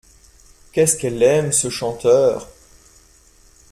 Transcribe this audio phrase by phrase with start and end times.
[0.71, 2.47] Qu’est-ce qu’elle aime ce chanteur!